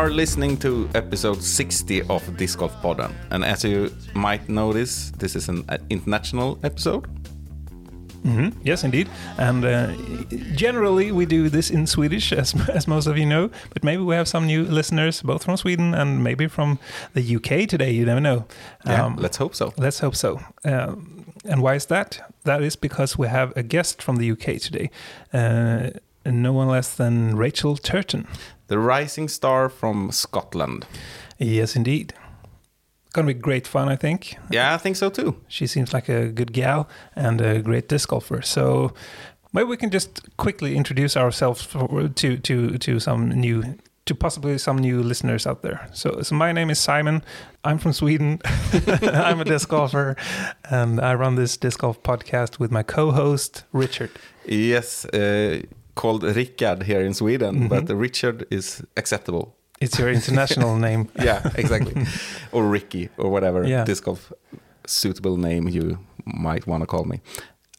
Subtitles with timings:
[0.00, 3.12] are listening to episode 60 of Disc Golf Podden.
[3.30, 7.06] And as you might notice, this is an uh, international episode.
[8.24, 9.08] Mhm, Yes, indeed.
[9.38, 9.92] And uh,
[10.56, 13.50] generally, we do this in Swedish, as, as most of you know.
[13.74, 16.78] But maybe we have some new listeners, both from Sweden and maybe from
[17.12, 17.90] the UK today.
[17.92, 18.46] You never know.
[18.86, 19.74] Yeah, Um, let's hope so.
[19.76, 20.40] Let's hope so.
[20.64, 22.20] Um, and why is that?
[22.44, 24.90] That is because we have a guest from the UK today.
[25.30, 25.90] Uh,
[26.24, 28.26] no one less than Rachel Turton.
[28.70, 30.86] The rising star from Scotland.
[31.38, 32.14] Yes, indeed.
[33.12, 34.36] Gonna be great fun, I think.
[34.48, 35.34] Yeah, I think so too.
[35.48, 38.42] She seems like a good gal and a great disc golfer.
[38.42, 38.92] So
[39.52, 43.74] maybe we can just quickly introduce ourselves for, to to to some new
[44.06, 45.88] to possibly some new listeners out there.
[45.92, 47.24] So, so my name is Simon.
[47.64, 48.40] I'm from Sweden.
[49.02, 50.14] I'm a disc golfer,
[50.70, 54.10] and I run this disc golf podcast with my co-host Richard.
[54.46, 55.62] Yes, uh,
[56.00, 57.68] called Rickard here in Sweden, Mhm.
[57.68, 59.44] but Richard is acceptable.
[59.80, 61.04] It's your international name.
[61.24, 61.94] Yeah, exactly.
[62.52, 63.84] or Ricky, or whatever Yeah.
[63.86, 64.32] disc golf
[64.86, 67.16] suitable name you might want to call me.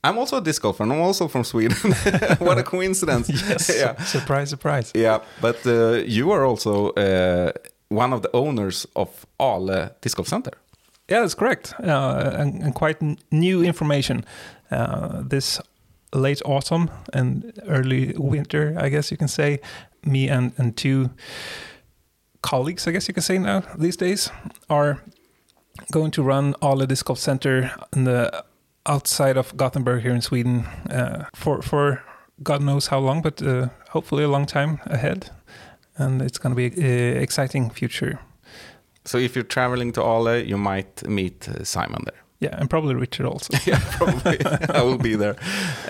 [0.04, 1.78] I'm also a disc golfer, and I'm also from Sweden.
[2.40, 3.30] what a coincidence.
[3.50, 3.70] Yes.
[3.70, 4.04] yeah.
[4.06, 4.92] Surprise, surprise.
[4.96, 7.52] Yeah, but uh, you are also uh,
[7.90, 10.52] one of the owners of Ale Disc Golf Center.
[11.12, 11.74] Yeah, that's correct.
[11.80, 14.24] Uh, and, and quite n- new information.
[14.72, 15.60] Uh, this
[16.14, 19.60] late autumn and early winter, I guess you can say,
[20.04, 21.10] me and, and two
[22.42, 24.32] colleagues, I guess you can say now these days,
[24.70, 25.02] are
[25.92, 28.44] going to run Ale Disc Golf Center in the
[28.86, 32.04] outside of Gothenburg here in Sweden uh, for for
[32.44, 35.30] God knows how long, but uh, hopefully a long time ahead.
[35.98, 38.20] And it's going to be an exciting future.
[39.06, 42.24] So if you're traveling to Ale, you might meet uh, Simon there.
[42.42, 43.54] Yeah, and probably Richard also.
[43.66, 44.40] yeah, probably.
[44.70, 45.36] I will be there.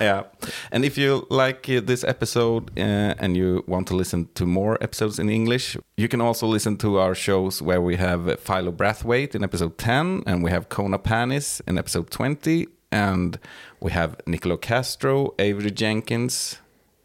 [0.01, 0.23] Yeah.
[0.71, 4.77] And if you like uh, this episode uh, and you want to listen to more
[4.81, 9.33] episodes in English, you can also listen to our shows where we have Philo Brathwaite
[9.33, 13.39] in episode 10, and we have Kona Panis in episode 20, and
[13.79, 16.57] we have Nikko Locastro, Avery Jenkins,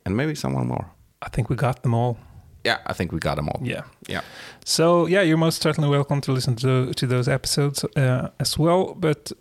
[0.05, 0.91] and maybe someone more.
[1.23, 2.19] I think we got them all.
[2.67, 3.61] Yeah, I think we got them all.
[3.63, 3.83] Yeah.
[4.09, 4.23] Yeah.
[4.65, 8.95] So yeah, you're most certainly welcome to listen to to those episodes uh, as well.
[8.95, 9.33] But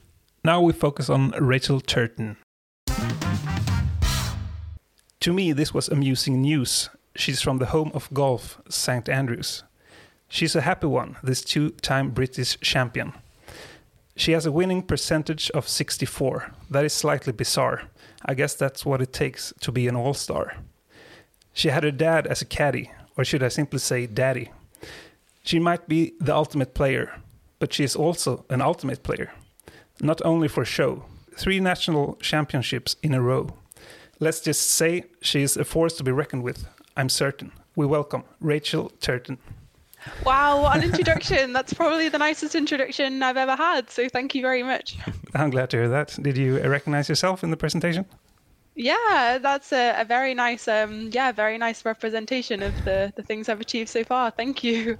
[0.43, 2.37] now we focus on Rachel Turton.
[5.19, 6.89] To me, this was amusing news.
[7.15, 9.63] She's from the home of golf, St Andrews.
[10.29, 13.13] She's a happy one, this two-time British champion.
[14.15, 16.51] She has a winning percentage of 64.
[16.69, 17.81] That is slightly bizarre.
[18.23, 20.57] I guess that's what it takes to be an all-star.
[21.53, 24.51] She had her dad as a caddy, or should I simply say daddy.
[25.43, 27.21] She might be the ultimate player,
[27.59, 29.31] but she is also an ultimate player.
[30.01, 31.05] Not only for show,
[31.35, 33.53] three national championships in a row.
[34.19, 36.67] Let's just say she is a force to be reckoned with,
[36.97, 37.51] I'm certain.
[37.75, 39.37] We welcome Rachel Turton.
[40.23, 41.51] Wow, what an introduction.
[41.51, 43.89] That's probably the nicest introduction I've ever had.
[43.89, 44.97] So thank you very much.
[45.33, 46.17] I'm glad to hear that.
[46.21, 48.05] Did you recognize yourself in the presentation?
[48.75, 53.47] Yeah, that's a, a very nice, um, yeah, very nice representation of the, the things
[53.47, 54.31] I've achieved so far.
[54.31, 54.97] Thank you.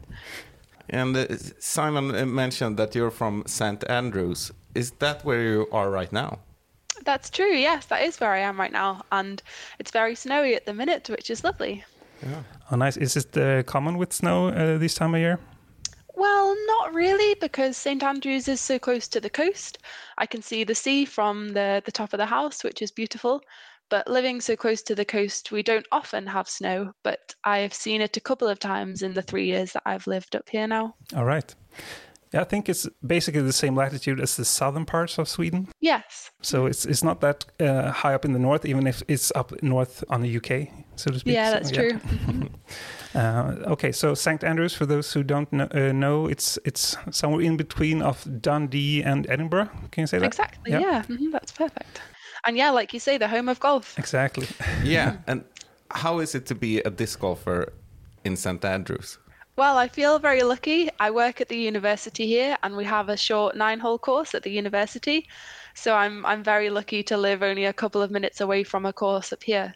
[0.89, 1.25] And uh,
[1.59, 3.83] Simon uh, mentioned that you're from St.
[3.89, 4.51] Andrews.
[4.75, 6.39] Is that where you are right now?
[7.03, 7.53] That's true.
[7.53, 9.03] Yes, that is where I am right now.
[9.11, 9.41] And
[9.79, 11.83] it's very snowy at the minute, which is lovely.
[12.23, 12.43] Yeah.
[12.71, 12.97] Oh, nice.
[12.97, 15.39] Is it uh, common with snow uh, this time of year?
[16.17, 19.79] Well, not really, because St Andrews is so close to the coast.
[20.17, 23.41] I can see the sea from the, the top of the house, which is beautiful.
[23.89, 27.73] But living so close to the coast, we don't often have snow, but I have
[27.73, 30.67] seen it a couple of times in the three years that I've lived up here
[30.67, 30.95] now.
[31.15, 31.53] All right.
[32.35, 35.69] Yeah, I think it's basically the same latitude as the southern parts of Sweden.
[35.79, 36.31] Yes.
[36.41, 39.51] So it's it's not that uh, high up in the north, even if it's up
[39.63, 40.67] north on the UK,
[40.97, 41.33] so to speak.
[41.33, 41.99] Yeah, So, that's true.
[43.15, 47.41] Uh, okay, so St Andrews, for those who don't know, uh, know, it's it's somewhere
[47.45, 49.69] in between of Dundee and Edinburgh.
[49.91, 50.25] Can you say that?
[50.25, 50.71] Exactly.
[50.71, 50.81] Yeah.
[50.81, 52.01] Yeah, mhm, that's perfect.
[52.45, 53.97] And yeah, like you say, the home of golf.
[53.97, 54.47] Exactly.
[54.83, 55.15] Yeah.
[55.27, 55.45] and
[55.91, 57.71] how is it to be a disc golfer
[58.25, 58.65] in St.
[58.65, 59.17] Andrews?
[59.57, 60.89] Well, I feel very lucky.
[60.97, 64.51] I work at the university here, and we have a short nine-hole course at the
[64.51, 65.27] university.
[65.73, 68.93] So I'm I'm very lucky to live only a couple of minutes away from a
[68.93, 69.75] course up here.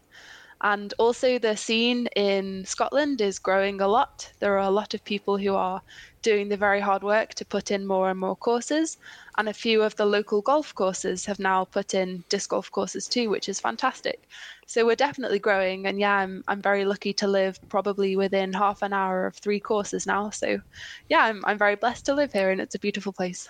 [0.61, 4.29] And also, the scene in Scotland is growing a lot.
[4.39, 5.81] There are a lot of people who are
[6.21, 8.97] doing the very hard work to put in more and more courses.
[9.37, 13.07] And a few of the local golf courses have now put in disc golf courses
[13.07, 14.27] too, which is fantastic.
[14.67, 15.87] So we're definitely growing.
[15.87, 19.59] And yeah, I'm, I'm very lucky to live probably within half an hour of three
[19.59, 20.29] courses now.
[20.29, 20.59] So
[21.07, 23.47] yeah, I'm, I'm very blessed to live here and it's a beautiful place.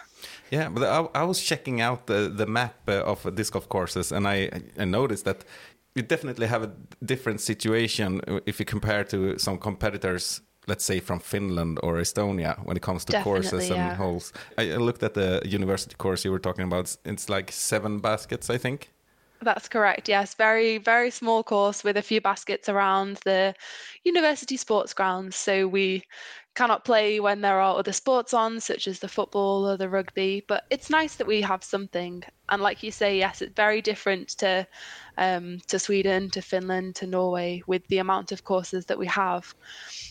[0.52, 4.12] Yeah, but I, I was checking out the, the map uh, of disc golf courses
[4.12, 5.44] and I, I noticed that
[6.00, 6.72] you definitely have a
[7.04, 12.78] different situation if you compare to some competitors let's say from Finland or Estonia when
[12.78, 13.90] it comes to Definitely, courses yeah.
[13.90, 14.32] and holes.
[14.58, 16.96] I, I looked at the university course you were talking about.
[17.06, 18.92] It's like seven baskets, I think.
[19.42, 20.10] That's correct.
[20.10, 23.56] Yes, very very small course with a few baskets around the
[24.04, 25.36] university sports grounds.
[25.36, 26.04] So we
[26.56, 30.44] cannot play when there are other sports on, such as the football or the rugby.
[30.48, 32.24] But it's nice that we have something.
[32.50, 34.68] And like you say, yes, it's very different to
[35.20, 39.54] um, to Sweden, to Finland, to Norway with the amount of courses that we have.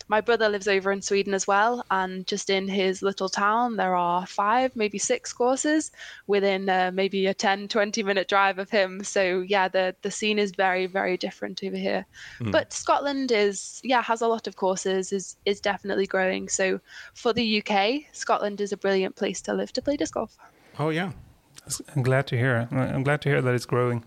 [0.09, 3.97] My brother lives over in Sweden as well, and just in his little town, there
[3.97, 5.91] are five, maybe six courses
[6.27, 9.03] within uh, maybe a 10, 20 minute drive of him.
[9.03, 12.07] So, yeah, the, the scene is very, very different over here.
[12.41, 16.49] But Scotland is, yeah, has a lot of courses, is, is definitely growing.
[16.49, 16.81] So,
[17.15, 20.37] for the UK, Scotland is a brilliant place to live to play disc golf.
[20.79, 21.13] Oh yeah.
[21.95, 22.69] I'm glad to hear.
[22.71, 24.05] I'm glad to hear that it's growing.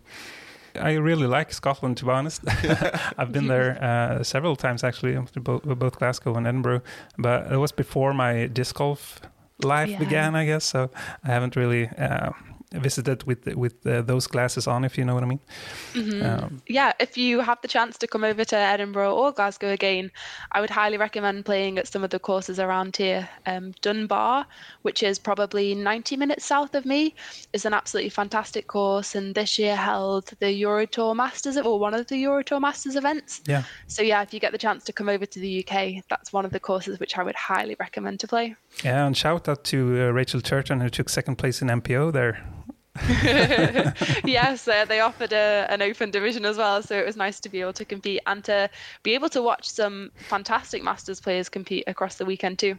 [0.76, 2.42] I really like Scotland, to be honest.
[3.18, 6.82] I've been there uh, several times actually, both, both Glasgow and Edinburgh.
[7.18, 9.20] But it was before my disc golf
[9.64, 10.00] life Yeah.
[10.00, 10.66] began, I guess.
[10.66, 10.90] So
[11.24, 12.32] I haven't really uh,
[12.74, 15.40] visited with with uh, those glasses on, if you know what I mean.
[16.22, 20.12] Um, yeah, if you have the chance to come over to Edinburgh or Glasgow again,
[20.52, 23.28] I would highly recommend playing at some of the courses around here.
[23.46, 24.46] Um, Dunbar,
[24.84, 27.16] which is probably 90 minutes south of me,
[27.54, 32.08] is an absolutely fantastic course, and this year held the Eurotour Masters or one of
[32.08, 33.42] the Eurotour Masters events.
[33.46, 33.64] yeah.
[33.88, 36.46] So yeah, if you get the chance to come over to the UK, that's one
[36.46, 38.56] of the courses which I would highly recommend to play.
[38.84, 42.42] Yeah, and shout out to uh, Rachel Turton who took second place in MPO there.
[44.26, 47.50] yes, uh, they offered a, an open division as well, so it was nice to
[47.50, 48.70] be able to compete and to
[49.04, 52.78] be able to watch some fantastic Masters players compete across the weekend too.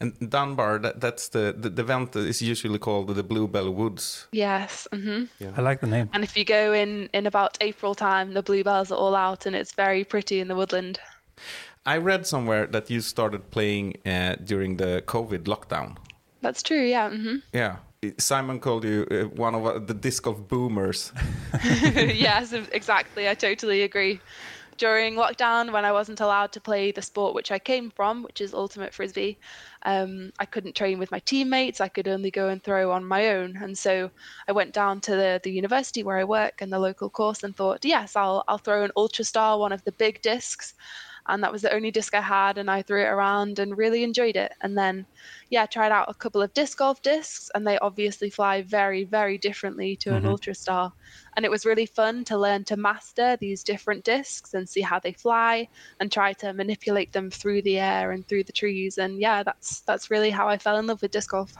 [0.00, 4.26] And Dunbar, that, that's the, the the event is usually called the Bluebell Woods.
[4.32, 5.24] Yes, hmm
[5.56, 6.08] I like the name.
[6.12, 9.56] and if you go in in about April time, the bluebells are all out and
[9.56, 10.98] it's very pretty in the woodland.
[11.86, 15.96] I read somewhere that you started playing uh, during the COVID lockdown.
[16.40, 17.10] That's true, yeah.
[17.10, 17.36] Mm-hmm.
[17.52, 17.76] Yeah.
[18.18, 21.12] Simon called you uh, one of uh, the disc of boomers.
[21.62, 23.28] yes, exactly.
[23.28, 24.20] I totally agree.
[24.76, 28.40] During lockdown, when I wasn't allowed to play the sport which I came from, which
[28.40, 29.38] is ultimate frisbee,
[29.84, 31.80] um, I couldn't train with my teammates.
[31.80, 34.10] I could only go and throw on my own, and so
[34.48, 37.54] I went down to the, the university where I work and the local course and
[37.54, 40.74] thought, yes, I'll I'll throw an Ultra Star, one of the big discs,
[41.26, 44.02] and that was the only disc I had, and I threw it around and really
[44.02, 44.52] enjoyed it.
[44.60, 45.06] And then,
[45.50, 49.38] yeah, tried out a couple of disc golf discs, and they obviously fly very, very
[49.38, 50.92] differently to an Ultra Star.
[51.36, 54.98] And it was really fun to learn to master these different discs and see how
[54.98, 55.68] they fly,
[56.00, 58.98] and try to manipulate them through the air and through the trees.
[58.98, 61.54] And yeah, that's that's really how I fell in love with disc golf.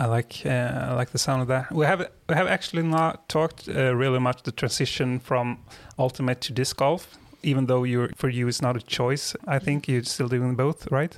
[0.00, 0.48] I like uh,
[0.90, 1.72] I like the sound of that.
[1.72, 5.58] We have we have actually not talked uh, really much the transition from
[5.98, 7.18] ultimate to disc golf.
[7.42, 10.90] Even though you for you it's not a choice, I think you're still doing both,
[10.90, 11.16] right?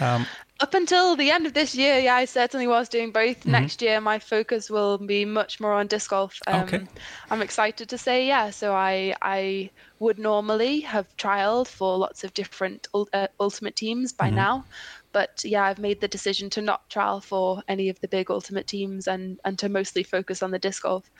[0.00, 0.30] Um,
[0.60, 3.46] Up until the end of this year, yeah, I certainly was doing both.
[3.46, 6.38] Next year, my focus will be much more on disc golf.
[6.46, 6.86] Um, Okay.
[7.30, 8.50] I'm excited to say, yeah.
[8.50, 14.30] So I I would normally have trialed for lots of different uh, ultimate teams by
[14.30, 14.66] now,
[15.12, 18.66] but yeah, I've made the decision to not trial for any of the big ultimate
[18.66, 21.10] teams and and to mostly focus on the disc golf.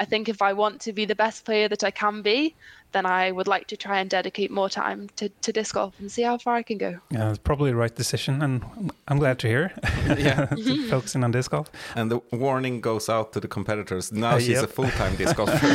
[0.00, 2.54] I think if I want to be the best player that I can be,
[2.92, 6.10] then I would like to try and dedicate more time to, to disc golf and
[6.10, 6.98] see how far I can go.
[7.10, 8.62] yeah, it's probably the right decision, and
[9.08, 9.72] I'm glad to hear.
[10.18, 10.46] Yeah.
[10.90, 14.10] Focusing on disc golf, And the warning goes out to the competitors.
[14.10, 14.64] Now Uh, she's yep.
[14.64, 15.66] a full-time disc golfer.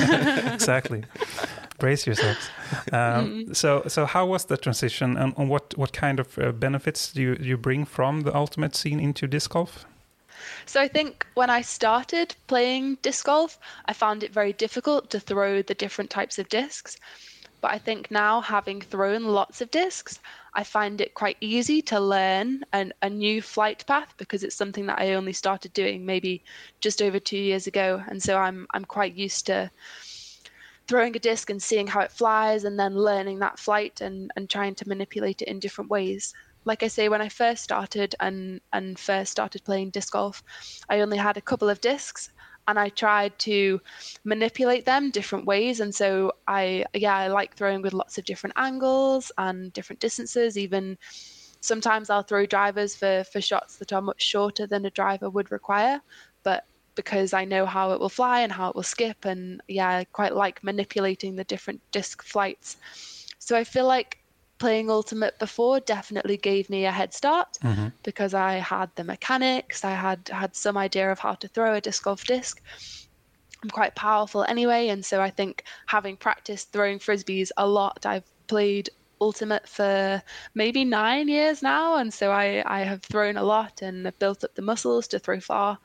[0.54, 1.04] exactly.
[1.78, 2.50] Brace yourselves.
[2.92, 7.14] Um, so, so how was the transition, and, and what what kind of uh, benefits
[7.14, 9.86] do you you bring from the ultimate scene into disc golf?
[10.66, 15.20] So I think when I started playing disc golf, I found it very difficult to
[15.20, 16.98] throw the different types of discs.
[17.62, 20.20] But I think now, having thrown lots of discs,
[20.54, 24.86] I find it quite easy to learn an, a new flight path because it's something
[24.86, 26.44] that I only started doing maybe
[26.80, 29.72] just over two years ago, and so I'm I'm quite used to
[30.88, 34.50] throwing a disc and seeing how it flies and then learning that flight and, and
[34.50, 36.34] trying to manipulate it in different ways.
[36.66, 40.44] Like I say, when I first started and, and first started playing disc golf,
[40.90, 42.30] I only had a couple of discs
[42.68, 43.80] and I tried to
[44.24, 45.80] manipulate them different ways.
[45.80, 50.58] And so I, yeah, I like throwing with lots of different angles and different distances.
[50.58, 50.98] Even
[51.62, 55.52] sometimes I'll throw drivers for for shots that are much shorter than a driver would
[55.52, 56.02] require,
[56.44, 59.90] but because I know how it will fly and how it will skip, and yeah,
[59.90, 62.78] I quite like manipulating the different disc flights.
[63.40, 64.20] So I feel like
[64.58, 67.88] playing Ultimate before definitely gave me a head start Mm-hmm.
[68.04, 71.82] because I had the mechanics, I had had some idea of how to throw a
[71.82, 72.62] disc golf disc.
[73.64, 78.30] I'm quite powerful anyway, and so I think having practiced throwing frisbees a lot, I've
[78.48, 78.90] played
[79.22, 80.22] Ultimate for
[80.54, 84.44] maybe nine years now, and so I, I have thrown a lot and have built
[84.44, 85.78] up the muscles to throw far,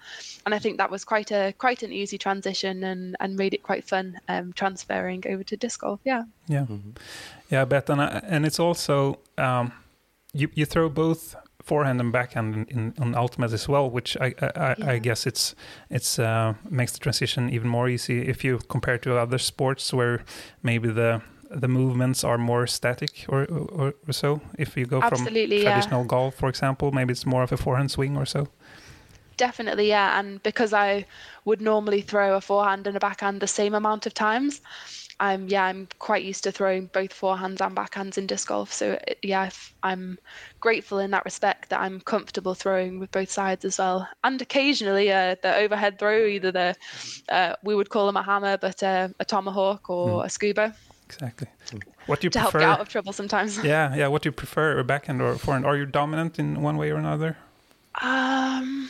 [0.44, 3.62] and I think that was quite a quite an easy transition and, and made it
[3.62, 6.00] quite fun um, transferring over to disc golf.
[6.04, 6.25] Yeah.
[6.49, 6.66] Yeah,
[7.50, 9.72] yeah, I bet, and I, and it's also um,
[10.32, 14.34] you you throw both forehand and backhand in, in on ultimate as well, which I
[14.42, 15.54] I, I, I guess it's
[15.88, 20.25] it's uh, makes the transition even more easy if you compare to other sports where
[20.62, 24.40] maybe the the movements are more static or or, or so.
[24.59, 25.73] If you go Absolutely, from yeah.
[25.73, 28.49] traditional golf, for example, maybe it's more of a forehand swing or so.
[29.37, 30.19] Definitely, yeah.
[30.19, 31.07] And because I
[31.45, 34.61] would normally throw a forehand and a backhand the same amount of times,
[35.19, 38.73] I'm yeah, I'm quite used to throwing both forehands and backhands in disc golf.
[38.73, 39.50] So yeah,
[39.83, 40.19] I'm
[40.61, 44.07] grateful in that respect that I'm comfortable throwing with both sides as well.
[44.23, 46.76] And occasionally, uh, the overhead throw, either the
[47.28, 50.75] uh, we would call them a hammer, but uh, a tomahawk or a scuba
[51.12, 51.49] Exactly.
[52.07, 52.67] What do you to help prefer?
[52.67, 53.59] get out of trouble sometimes.
[53.64, 54.07] yeah, yeah.
[54.09, 55.67] What do you prefer, a backhand or forehand?
[55.67, 57.37] Are you dominant in one way or another?
[58.00, 58.88] Um,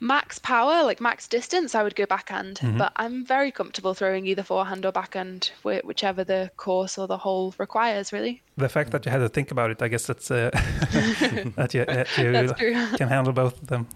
[0.00, 4.42] max power, like max distance, I would go backhand, but I'm very comfortable throwing either
[4.42, 8.42] forehand or backhand, whichever the course or the hole requires, really.
[8.56, 10.50] The fact that you had to think about it, I guess that's uh,
[11.56, 13.86] that you, that you That's can handle both of them.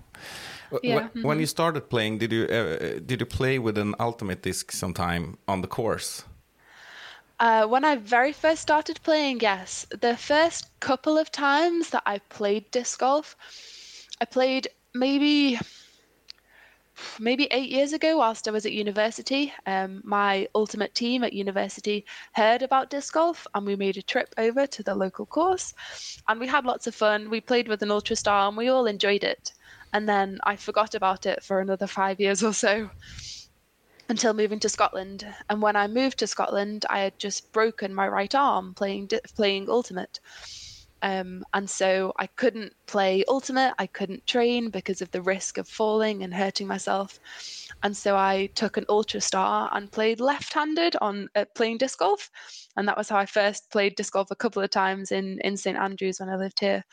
[0.71, 3.95] Wh- Yeah, wh- When you started playing, did you uh, did you play with an
[4.01, 6.25] ultimate disc sometime on the course?
[7.41, 12.19] Uh, when I very first started playing, yes, the first couple of times that I
[12.19, 13.37] played disc golf,
[14.21, 15.59] I played maybe
[17.21, 19.53] maybe eight years ago whilst I was at university.
[19.67, 24.35] Um, my ultimate team at university heard about disc golf and we made a trip
[24.37, 25.75] over to the local course
[26.29, 27.31] and we had lots of fun.
[27.31, 29.53] We played with an ultra star and we all enjoyed it.
[29.93, 32.91] And then I forgot about it for another five years or so
[34.09, 35.27] until moving to Scotland.
[35.49, 39.69] And when I moved to Scotland, I had just broken my right arm playing playing
[39.69, 40.21] ultimate.
[41.03, 43.75] Um, and so I couldn't play ultimate.
[43.79, 47.21] I couldn't train because of the risk of falling and hurting myself.
[47.83, 52.31] And so I took an ultra star and played left-handed on uh, playing disc golf,
[52.77, 55.57] and that was how I first played disc golf a couple of times in in
[55.57, 56.85] St Andrews when I lived here.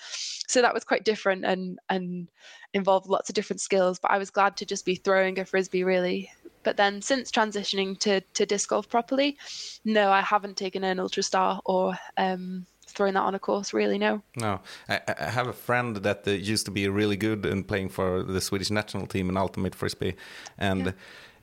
[0.47, 2.27] So that was quite different and and
[2.73, 3.97] involved lots of different skills.
[3.99, 6.29] But I was glad to just be throwing a frisbee really.
[6.63, 9.37] But then since transitioning to to disc golf properly,
[9.83, 13.73] no, I haven't taken an ultra star or um, thrown that on a course.
[13.73, 14.21] Really, no.
[14.37, 14.59] No,
[14.89, 18.23] I, I have a friend that uh, used to be really good in playing for
[18.23, 20.15] the Swedish national team in ultimate frisbee,
[20.57, 20.93] and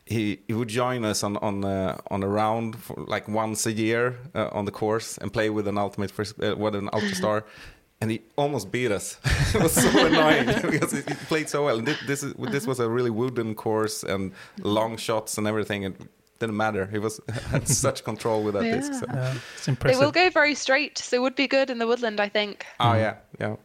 [0.07, 3.73] he he would join us on on uh, on a round for like once a
[3.73, 7.15] year uh, on the course and play with an ultimate frisbee uh, with an ultra
[7.15, 7.45] star.
[8.03, 9.17] And he almost beat us.
[9.55, 11.79] it was so annoying because he played so well.
[11.79, 15.85] And thi- this is this was a really wooden course and long shots and everything.
[15.85, 15.95] It
[16.43, 16.87] didn't matter.
[16.93, 17.21] He was
[17.53, 18.93] had such control with that disc.
[18.95, 19.07] So.
[19.15, 22.29] Yeah, it's They will go very straight, so would be good in the woodland, I
[22.29, 22.67] think.
[22.79, 23.57] Oh yeah, yeah.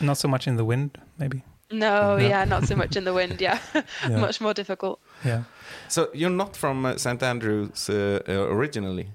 [0.00, 1.42] Not so much in the wind, maybe.
[1.70, 2.28] No, Yeah.
[2.28, 3.40] yeah, not so much in the wind.
[3.40, 3.58] Yeah,
[4.10, 4.20] Yeah.
[4.20, 4.98] much more difficult.
[5.24, 5.42] Yeah.
[5.88, 9.06] So you're not from uh, St Andrews uh, uh, originally.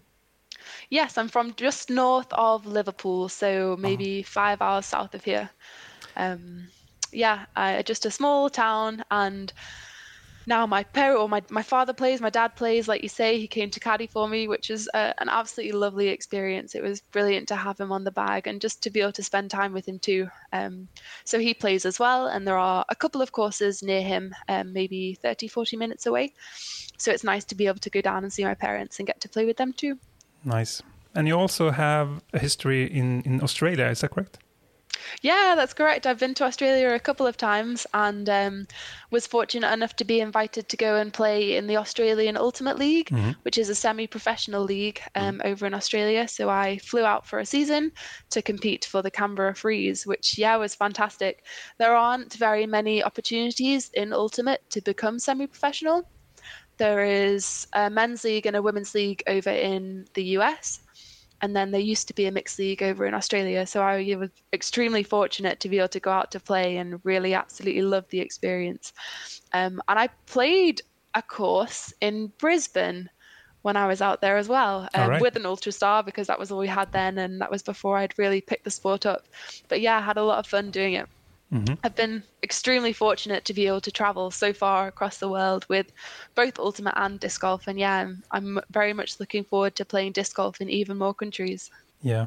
[0.90, 5.50] Yes, I'm from just north of Liverpool, so maybe five hours south of here.
[6.16, 6.68] Um,
[7.12, 9.54] yeah, I, just a small town, and
[10.48, 12.88] now my parent or my, my father plays, my dad plays.
[12.88, 16.08] Like you say, he came to caddy for me, which is uh, an absolutely lovely
[16.08, 16.74] experience.
[16.74, 19.24] It was brilliant to have him on the bag and just to be able to
[19.24, 20.30] spend time with him too.
[20.54, 20.88] Um,
[21.26, 24.72] so he plays as well, and there are a couple of courses near him, um,
[24.72, 26.34] maybe 30, 40 minutes away.
[26.98, 29.20] So it's nice to be able to go down and see my parents and get
[29.22, 30.00] to play with them too.
[30.46, 30.82] Nice.
[31.14, 34.40] And you also have a history in, in Australia, is that correct?
[35.22, 36.06] Yeah, that's correct.
[36.06, 38.68] I've been to Australia a couple of times and um,
[39.12, 43.10] was fortunate enough to be invited to go and play in the Australian Ultimate League,
[43.44, 46.28] which is a semi professional league um, over in Australia.
[46.28, 47.92] So I flew out for a season
[48.32, 51.44] to compete for the Canberra Freeze, which, yeah, was fantastic.
[51.78, 56.10] There aren't very many opportunities in Ultimate to become semi professional.
[56.78, 60.82] There is a men's league and a women's league over in the US
[61.42, 63.66] And then there used to be a mixed league over in Australia.
[63.66, 67.34] So I was extremely fortunate to be able to go out to play and really
[67.34, 68.94] absolutely love the experience.
[69.54, 70.82] Um, and I played
[71.14, 73.10] a course in Brisbane
[73.62, 75.22] when I was out there as well um, right.
[75.22, 77.98] with an Ultra Star because that was all we had then, and that was before
[77.98, 79.28] I'd really picked the sport up.
[79.68, 81.08] But yeah, I had a lot of fun doing it.
[81.84, 85.94] I've been extremely fortunate to be able to travel so far across the world with
[86.36, 90.12] both ultimate and disc golf, and yeah, I'm, I'm very much looking forward to playing
[90.12, 91.72] disc golf in even more countries.
[92.02, 92.26] Yeah.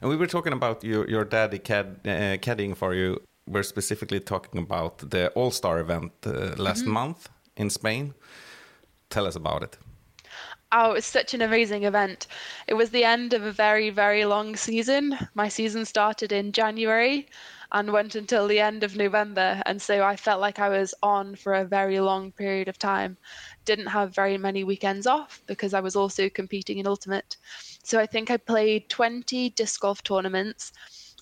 [0.00, 3.20] And we were talking about your your daddy cad, uh, caddying for you.
[3.46, 8.14] We're specifically talking about the All Star event uh, last month in Spain.
[9.10, 9.78] Tell us about it.
[10.72, 12.26] Oh, it was such an amazing event.
[12.66, 15.16] It was the end of a very, very long season.
[15.34, 17.28] My season started in January
[17.72, 19.62] and went until the end of November.
[19.66, 23.16] And so I felt like I was on for a very long period of time.
[23.64, 27.36] Didn't have very many weekends off because I was also competing in Ultimate.
[27.82, 30.72] So I think I played 20 disc golf tournaments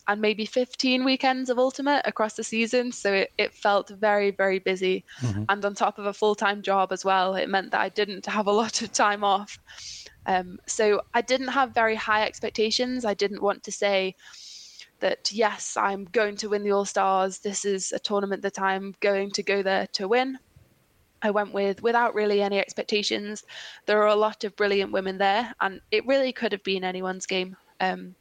[0.07, 2.93] and maybe 15 weekends of Ultimate across the season.
[2.93, 5.05] So it, it felt very, very busy.
[5.49, 8.27] And on top of a full time job as well, it meant that I didn't
[8.27, 9.59] have a lot of time off.
[10.27, 13.05] Um, so I didn't have very high expectations.
[13.05, 14.15] I didn't want to say
[15.05, 17.39] that, yes, I'm going to win the All Stars.
[17.39, 20.39] This is a tournament that I'm going to go there to win.
[21.21, 23.45] I went with without really any expectations.
[23.85, 27.27] There are a lot of brilliant women there, and it really could have been anyone's
[27.27, 27.55] game.
[27.81, 28.15] Um,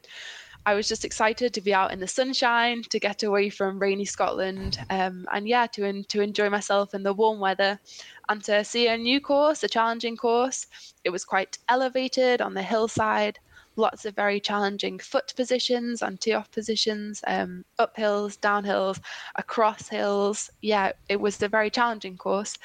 [0.66, 4.06] I was just excited to be out in the sunshine, to get away from rainy
[4.06, 7.80] Scotland, um, and yeah, to en- to enjoy myself in the warm weather,
[8.28, 10.68] and to see a new course, a challenging course.
[11.06, 13.40] It was quite elevated on the hillside,
[13.76, 19.00] lots of very challenging foot positions and tee off positions, um, up hills, down hills,
[19.36, 20.50] across hills.
[20.62, 22.58] Yeah, it was a very challenging course,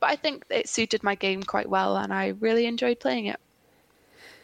[0.00, 3.40] but I think it suited my game quite well, and I really enjoyed playing it.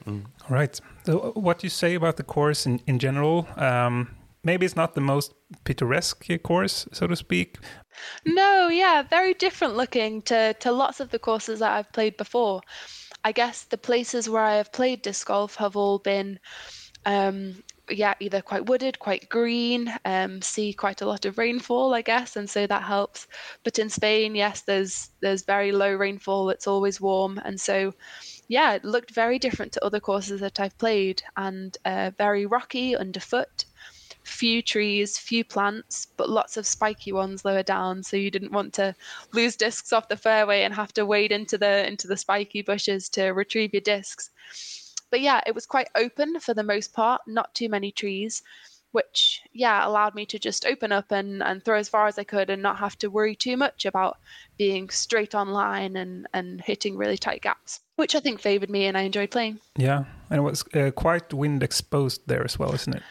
[0.06, 0.78] All right.
[1.04, 3.46] So what do you say about the course in, in general?
[3.56, 5.32] Um, maybe it's not the most
[5.64, 7.58] picturesque course, so to speak.
[8.24, 12.62] No, yeah, very different looking to, to lots of the courses that I've played before.
[13.24, 16.38] I guess the places where I have played disc golf have all been,
[17.06, 22.02] um, yeah, either quite wooded, quite green, um, see quite a lot of rainfall, I
[22.02, 23.26] guess, and so that helps.
[23.64, 26.50] But in Spain, yes, there's there's very low rainfall.
[26.50, 27.92] It's always warm, and so
[28.48, 32.96] yeah, it looked very different to other courses that I've played, and uh, very rocky
[32.96, 33.64] underfoot
[34.24, 38.02] few trees, few plants, but lots of spiky ones lower down.
[38.02, 38.94] So you didn't want to
[39.32, 43.08] lose discs off the fairway and have to wade into the into the spiky bushes
[43.10, 44.30] to retrieve your discs.
[45.10, 48.42] But yeah, it was quite open for the most part, not too many trees,
[48.92, 52.24] which yeah allowed me to just open up and, and throw as far as I
[52.24, 54.18] could and not have to worry too much about
[54.56, 58.86] being straight on line and, and hitting really tight gaps, which I think favored me
[58.86, 59.58] and I enjoyed playing.
[59.76, 63.02] Yeah, and it was uh, quite wind exposed there as well, isn't it?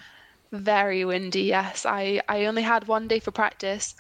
[0.52, 1.86] Very windy, yes.
[1.86, 3.96] I, I only had one day for practice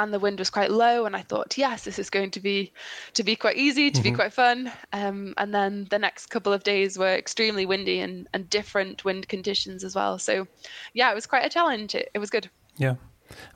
[0.00, 2.72] and the wind was quite low and I thought, yes, this is going to be
[3.14, 4.72] to be quite easy, to be quite fun.
[4.92, 9.28] Um, and then the next couple of days were extremely windy and, and different wind
[9.28, 10.18] conditions as well.
[10.18, 10.48] So
[10.92, 11.94] yeah, it was quite a challenge.
[11.94, 12.50] It, it was good.
[12.76, 12.96] Yeah.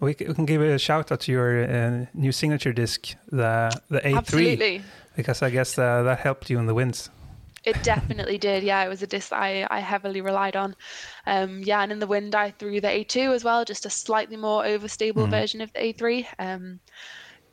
[0.01, 3.71] We, c- we can give a shout out to your uh, new signature disc, the
[3.91, 4.83] the A3, Absolutely.
[5.17, 7.11] because I guess uh, that helped you in the winds.
[7.67, 8.63] It definitely did.
[8.63, 10.77] Yeah, it was a disc I, I heavily relied on.
[11.27, 14.37] Um, yeah, and in the wind, I threw the A2 as well, just a slightly
[14.37, 16.27] more overstable version of the A3.
[16.39, 16.79] Um,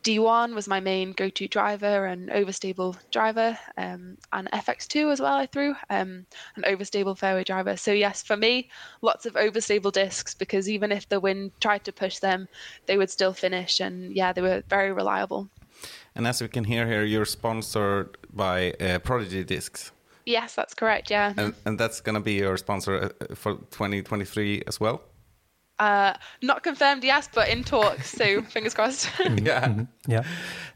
[0.04, 5.34] D1 was my main go to driver and overstable driver, um, and FX2 as well,
[5.34, 7.76] I threw um, an overstable fairway driver.
[7.76, 8.70] So, yes, for me,
[9.02, 12.48] lots of overstable discs because even if the wind tried to push them,
[12.86, 13.80] they would still finish.
[13.80, 15.50] And yeah, they were very reliable.
[16.14, 19.92] And as we can hear here, you're sponsored by uh, Prodigy Discs.
[20.26, 21.10] Yes, that's correct.
[21.12, 21.34] Yeah.
[21.38, 25.02] And, and that's going to be your sponsor uh, for 2023 as well?
[25.80, 28.12] Uh, not confirmed, yes, but in talks.
[28.12, 29.10] So fingers crossed.
[29.42, 29.84] yeah.
[30.08, 30.24] Yeah.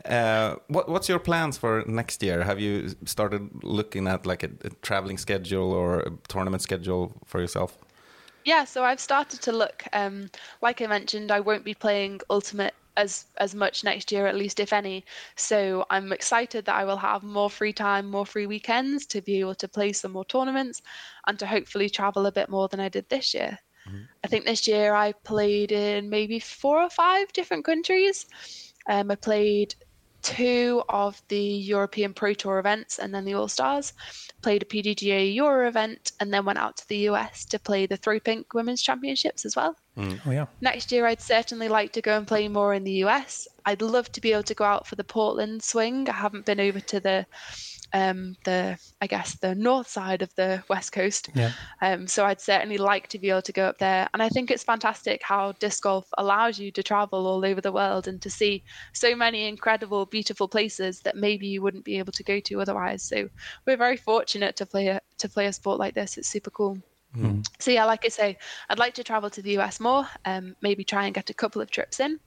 [0.03, 2.43] Uh, what, what's your plans for next year?
[2.43, 7.39] Have you started looking at like a, a traveling schedule or a tournament schedule for
[7.39, 7.77] yourself?
[8.47, 9.83] yeah, so I've started to look.
[9.91, 10.29] Um,
[10.61, 14.59] like I mentioned, I won't be playing Ultimate as as much next year, at least
[14.59, 15.05] if any.
[15.35, 19.39] So I'm excited that I will have more free time, more free weekends to be
[19.39, 20.81] able to play some more tournaments,
[21.27, 23.59] and to hopefully travel a bit more than I did this year.
[24.23, 28.25] I think this year I played in maybe four or five different countries.
[28.89, 29.75] Um, I played
[30.21, 33.93] two of the European Pro Tour events and then the All Stars.
[34.41, 37.97] Played a PDGA Euro event and then went out to the US to play the
[37.97, 39.75] Throw Pink Women's Championships as well.
[39.97, 40.45] Oh yeah.
[40.61, 43.47] Next year, I'd certainly like to go and play more in the US.
[43.65, 46.07] I'd love to be able to go out for the Portland swing.
[46.07, 47.25] I haven't been over to the
[47.93, 51.29] um, the I guess the north side of the west coast.
[51.33, 51.51] Yeah.
[51.81, 54.51] Um, so I'd certainly like to be able to go up there, and I think
[54.51, 58.29] it's fantastic how disc golf allows you to travel all over the world and to
[58.29, 62.61] see so many incredible, beautiful places that maybe you wouldn't be able to go to
[62.61, 63.03] otherwise.
[63.03, 63.29] So
[63.65, 66.17] we're very fortunate to play a to play a sport like this.
[66.17, 66.77] It's super cool.
[67.59, 68.37] So yeah, like I say,
[68.69, 71.61] I'd like to travel to the US more, um, maybe try and get a couple
[71.61, 72.19] of trips in.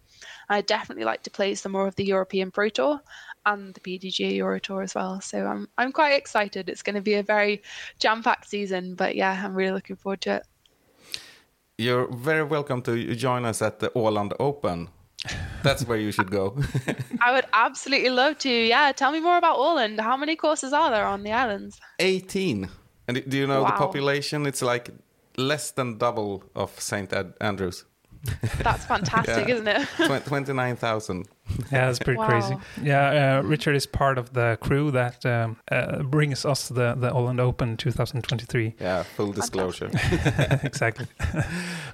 [0.49, 3.01] I'd definitely like to play some more of the European Pro Tour
[3.47, 5.21] and the PDGA Euro Tour as well.
[5.21, 6.69] So I'm I'm quite excited.
[6.69, 7.63] It's going to be a very
[7.99, 10.43] jam-packed season, but yeah, I'm really looking forward to it.
[11.79, 14.89] You're very welcome to join us at the Åland Open.
[15.63, 16.57] That's where you should go.
[17.21, 18.51] I would absolutely love to.
[18.51, 20.01] Yeah, tell me more about Åland.
[20.01, 21.81] How many courses are there on the islands?
[21.99, 22.69] 18.
[23.11, 24.47] And do you know the population?
[24.47, 24.91] It's like
[25.37, 27.13] less than double of St.
[27.41, 27.85] Andrews.
[28.63, 29.55] That's fantastic, Yeah.
[29.55, 30.25] isn't it?
[30.27, 31.27] 29,000.
[31.73, 32.29] Yeah, that's pretty Wow.
[32.29, 32.57] crazy.
[32.83, 37.11] Yeah, uh, Richard is part of the crew that um, uh, brings us the the
[37.11, 38.75] Åland Open 2023.
[38.81, 39.91] Yeah, full disclosure.
[40.65, 41.07] exactly.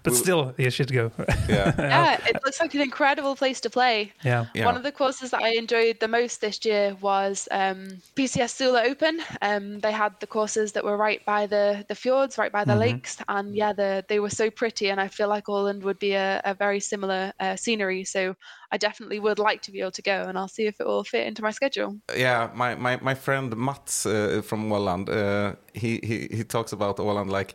[0.02, 1.10] but Well- still, you should go.
[1.48, 1.72] Yeah.
[1.78, 4.12] yeah, it looks like an incredible place to play.
[4.24, 4.46] yeah.
[4.54, 4.64] Yeah.
[4.66, 8.82] One of the courses that I enjoyed the most this year was um, PCS Sula
[8.84, 9.20] Open.
[9.42, 12.76] Um, they had the courses that were right by the, the fjords, right by the
[12.76, 14.90] lakes, and yeah, the, they were so pretty.
[14.90, 18.04] And I feel like Åland would be a, a very similar uh, scenery.
[18.04, 18.34] So
[18.72, 21.04] I definitely would like to be able to go, and I'll see if it will
[21.04, 21.96] fit into my schedule.
[22.16, 26.96] yeah, my, my, my friend Mats uh, from Åland, uh, he, he, he talks about
[26.98, 27.54] Åland like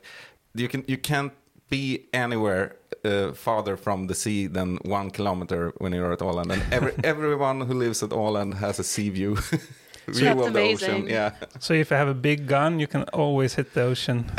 [0.55, 1.33] you, can, you can't
[1.69, 6.51] be anywhere uh, farther from the sea than one kilometer when you're at Åland.
[6.51, 9.37] And every, everyone who lives at Åland has a sea view.
[10.07, 11.07] view That's of the ocean.
[11.07, 14.25] Yeah, So if you have a big gun, you can always hit the ocean.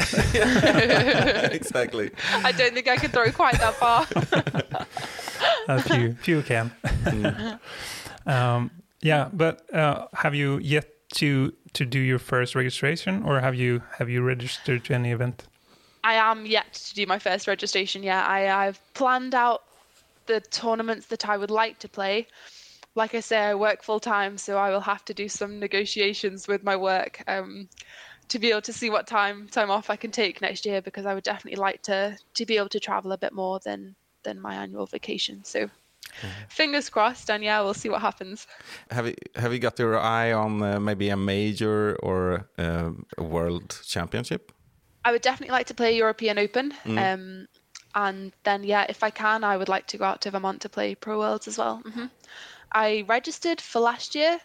[1.52, 2.10] exactly.
[2.32, 4.06] I don't think I could throw quite that far.
[5.68, 6.72] A few, few can.
[8.26, 8.70] um,
[9.00, 13.82] yeah, but uh, have you yet to to do your first registration, or have you
[13.98, 15.44] have you registered to any event?
[16.04, 18.02] I am yet to do my first registration.
[18.02, 19.62] Yeah, I, I've planned out
[20.26, 22.26] the tournaments that I would like to play.
[22.94, 26.46] Like I say, I work full time, so I will have to do some negotiations
[26.46, 27.68] with my work um,
[28.28, 30.82] to be able to see what time time off I can take next year.
[30.82, 33.94] Because I would definitely like to to be able to travel a bit more than
[34.24, 35.42] than my annual vacation.
[35.44, 35.70] So,
[36.48, 38.46] fingers crossed, and yeah, we'll see what happens.
[38.90, 43.22] Have you have you got your eye on uh, maybe a major or uh, a
[43.22, 44.52] world championship?
[45.04, 46.72] I would definitely like to play European Open.
[46.86, 47.48] Um,
[47.94, 50.68] and then, yeah, if I can, I would like to go out to Vermont to
[50.68, 51.78] play Pro Worlds as well.
[51.78, 52.06] hmm
[52.74, 54.38] I registered for last year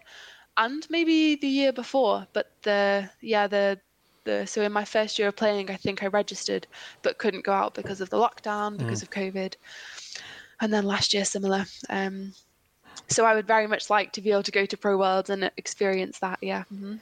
[0.58, 3.80] and maybe the year before, but the yeah the
[4.26, 6.68] the so in my first year of playing, I think I registered
[7.02, 9.56] but couldn't go out because of the lockdown because of COVID.
[10.60, 11.66] And then last year, similar.
[11.90, 12.34] Um,
[13.08, 15.50] so I would very much like to be able to go to Pro Worlds and
[15.58, 16.40] experience that.
[16.42, 16.64] Yeah.
[16.70, 16.96] hmm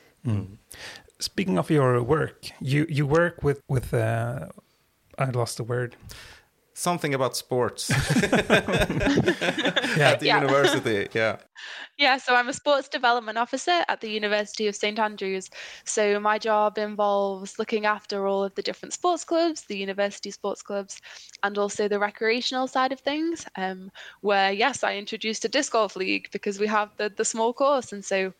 [1.19, 4.49] Speaking of your work, you you work with with uh,
[5.17, 5.95] I lost the word.
[6.75, 7.89] Something about sports
[9.95, 10.35] Yeah, at the Yeah.
[10.41, 11.07] university.
[11.13, 11.37] Yeah.
[11.97, 15.49] Yeah, so I'm a sports development officer at the University of St Andrews.
[15.85, 20.61] So my job involves looking after all of the different sports clubs, the university sports
[20.61, 21.01] clubs,
[21.43, 23.45] and also the recreational side of things.
[23.55, 27.53] Um, where yes, I introduced a disc golf league because we have the the small
[27.53, 28.33] course, and so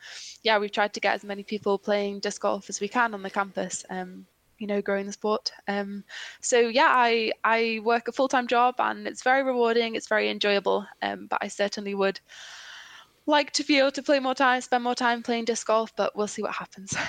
[0.44, 3.24] yeah, we've tried to get as many people playing disc golf as we can on
[3.24, 3.86] the campus.
[3.90, 4.28] Um,
[4.60, 5.52] you know, growing the sport.
[5.68, 6.04] Um,
[6.42, 9.96] so yeah, I I work a full time job and it's very rewarding.
[9.96, 10.86] It's very enjoyable.
[11.02, 12.20] Um, but I certainly would
[13.26, 16.16] like to be able to play more time, spend more time playing disc golf, but
[16.16, 16.96] we'll see what happens.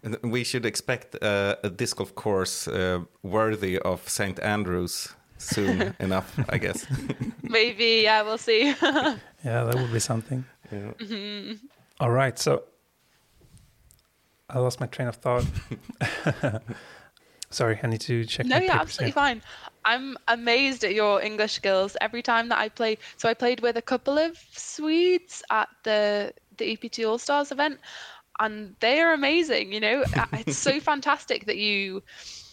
[0.00, 4.38] And we should expect uh, a disc golf course uh, worthy of St.
[4.38, 5.08] Andrews
[5.38, 6.86] soon enough, I guess.
[7.42, 8.66] Maybe, yeah, we'll see.
[8.66, 10.44] yeah, that would be something.
[10.70, 11.54] Yeah.
[11.98, 12.62] All right, so
[14.50, 15.44] I lost my train of thought.
[17.50, 18.46] Sorry, I need to check.
[18.46, 19.42] no, papers absolutely fine.
[19.84, 22.98] I'm amazed at your English skills every time that I play.
[23.16, 27.78] So I played with a couple of Swedes at the the EPT All Stars event,
[28.40, 29.72] and they are amazing.
[29.72, 32.02] You know, it's so fantastic that you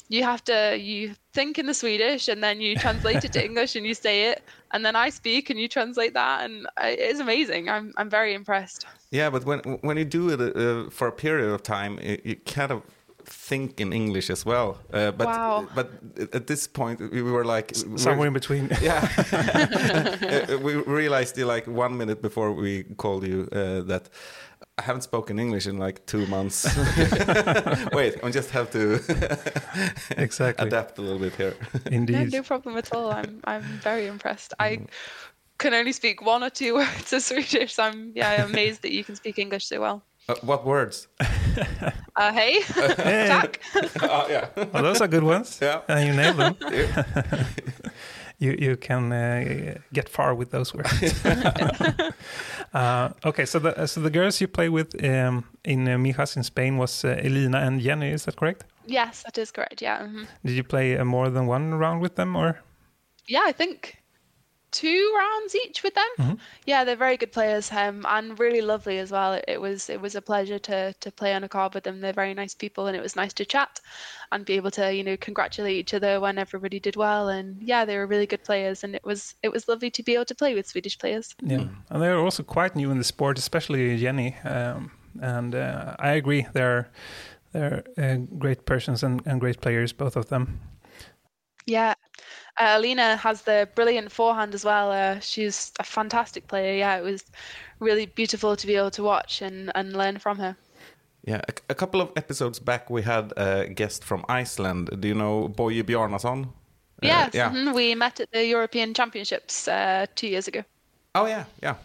[0.07, 3.75] you have to you think in the Swedish and then you translate it to English
[3.75, 4.43] and you say it,
[4.75, 7.69] and then I speak and you translate that, and it's amazing.
[7.69, 8.85] I'm I'm very impressed.
[9.11, 12.35] Yeah, but when when you do it uh, for a period of time, you, you
[12.55, 12.81] kind of
[13.25, 14.69] think in English as well.
[14.93, 15.67] Uh, but Wow.
[15.75, 15.87] but
[16.33, 18.69] at this point, we were like Somewhere in between.
[18.81, 19.07] Yeah,
[20.51, 24.09] Uh, we realized uh, like one minute before we called you uh, that
[24.77, 26.65] I haven't spoken English in like two months.
[27.93, 28.95] Wait, I just have to
[30.17, 30.67] exactly.
[30.67, 31.55] adapt a little bit here.
[31.73, 32.33] No, Indeed.
[32.33, 33.09] no problem at all.
[33.09, 34.53] I'm I'm very impressed.
[34.59, 34.79] I
[35.59, 37.75] can only speak one or two words of Swedish.
[37.75, 40.03] So I'm yeah, I'm amazed that you can speak English so well.
[40.27, 41.07] Uh, what words?
[42.17, 42.61] Uh, hey,
[43.27, 43.59] Jack.
[44.01, 44.47] oh, yeah.
[44.55, 45.59] Well, those are good ones.
[45.61, 45.81] Yeah.
[45.87, 46.55] And you nailed them.
[46.71, 47.03] Yeah.
[48.39, 51.25] You you can uh, get far with those words.
[52.73, 56.43] uh, okay, so the so the girls you play with um, in uh, Mijas in
[56.43, 58.11] Spain was uh, Elina and Jenny.
[58.13, 58.63] Is that correct?
[58.87, 59.81] yes, that is correct.
[59.81, 60.03] Yeah.
[60.07, 60.27] mhm.
[60.43, 62.59] Did you play uh, more than one round with them, or
[63.27, 63.95] Yeah, I think
[64.75, 66.11] two rounds each with them.
[66.19, 66.39] Mhm.
[66.65, 69.33] Yeah, they're very good players um, and really lovely as well.
[69.33, 72.01] It, it was it was a pleasure to to play on a card with them.
[72.01, 73.79] They're very nice people, and it was nice to chat
[74.31, 77.29] and be able to you know congratulate each other when everybody did well.
[77.29, 80.15] And yeah, they were really good players, and it was it was lovely to be
[80.15, 81.35] able to play with Swedish players.
[81.41, 81.67] yeah?
[81.89, 84.35] And they're also quite new in the sport, especially Jenny.
[84.43, 86.89] Um, and uh, I agree, they're
[87.53, 90.59] they're uh, great persons and, and great players, both of them.
[91.65, 91.93] Yeah.
[92.57, 94.91] Uh, Alina has the brilliant forehand as well.
[94.91, 96.73] Uh, she's a fantastic player.
[96.77, 97.23] Yeah, it was
[97.79, 100.55] really beautiful to be able to watch and, and learn from her.
[101.27, 104.89] Yeah, a, a couple of episodes back, we had a guest from Iceland.
[104.99, 106.45] Do you know Boye Bjarnason?
[106.45, 106.47] Uh,
[107.01, 107.51] Yes, yeah.
[107.51, 110.63] mhm, we met at the European Championships uh, two years ago,
[111.13, 111.75] Oh yeah, yeah.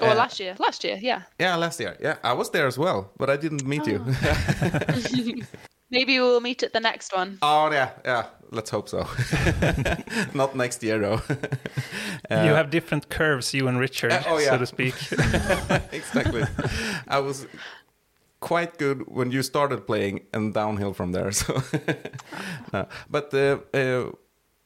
[0.00, 0.54] or Uh, last year.
[0.58, 1.22] Last year, yeah.
[1.38, 1.96] Yeah, last year.
[2.00, 3.98] Yeah, I was there as well, but I didn't meet you.
[5.94, 7.38] Maybe we'll meet at the next one.
[7.42, 8.24] oh yeah, yeah.
[8.50, 9.06] Let's hope so.
[10.34, 11.20] Not next year though.
[12.30, 14.94] Uh, you have different curves, you and Richard, Uh, oh, so to speak.
[15.92, 16.44] exactly.
[17.08, 17.46] I was
[18.40, 21.32] quite good when you started playing, and downhill from there.
[21.32, 21.54] So,
[22.72, 24.10] Uh, but uh, uh,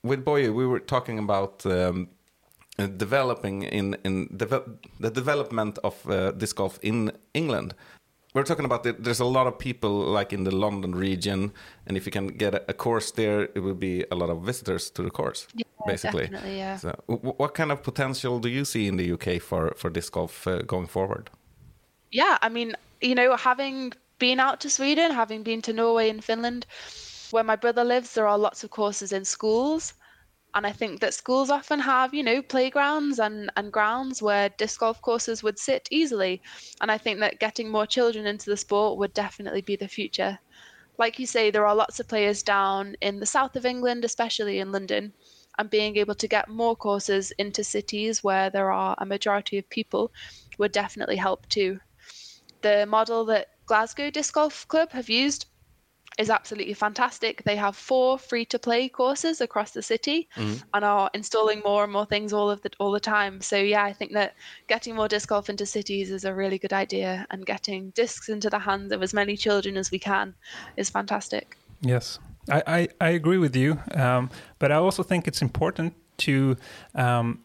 [0.02, 1.64] with Boye, we were talking about.
[1.66, 2.08] Um,
[2.80, 7.74] uh, developing in in deve- the development of uh, disc golf in England.
[8.34, 11.52] We're talking about that there's a lot of people like in the London region,
[11.86, 14.90] and if you can get a, course there, it will be a lot of visitors
[14.90, 15.46] to the course,
[15.86, 16.24] basically.
[16.24, 16.76] definitely, yeah.
[16.76, 20.46] So, what kind of potential do you see in the UK for for disc golf
[20.46, 21.30] uh, going forward?
[22.12, 26.22] Yeah, I mean, you know, having been out to Sweden, having been to Norway and
[26.22, 26.66] Finland,
[27.30, 29.94] where my brother lives, there are lots of courses in schools.
[30.54, 34.80] And I think that schools often have, you know, playgrounds and, and grounds where disc
[34.80, 36.42] golf courses would sit easily.
[36.80, 40.38] And I think that getting more children into the sport would definitely be the future.
[40.98, 44.58] Like you say, there are lots of players down in the south of England, especially
[44.58, 45.12] in London,
[45.58, 49.68] and being able to get more courses into cities where there are a majority of
[49.70, 50.10] people
[50.58, 51.78] would definitely help too
[52.62, 55.46] the model that Glasgow Disc Golf Club have used
[56.18, 57.44] is absolutely fantastic.
[57.44, 60.28] They have four free to play courses across the city
[60.74, 63.40] and are installing more and more things all of the all the time.
[63.40, 64.34] So yeah, I think that
[64.66, 68.50] getting more disc golf into cities is a really good idea and getting discs into
[68.50, 70.34] the hands of as many children as we can
[70.76, 71.56] is fantastic.
[71.80, 72.18] Yes,
[72.50, 73.78] I, I, I agree with you.
[73.94, 76.56] Um, but I also think it's important to,
[76.94, 77.40] um,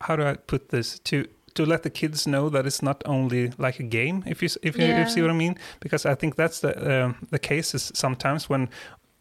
[0.00, 0.98] how do I put this?
[1.00, 4.22] To to let the kids know that it's not only like a game.
[4.26, 6.72] If you if you, if you see what I mean, because I think that's the
[7.04, 8.68] um the case is sometimes when